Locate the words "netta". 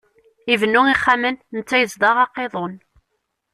1.55-1.75